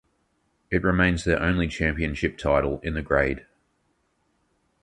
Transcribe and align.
It 0.71 0.83
remains 0.83 1.23
their 1.23 1.39
only 1.39 1.67
championship 1.67 2.35
title 2.39 2.79
in 2.79 2.95
the 2.95 3.03
grade. 3.03 3.45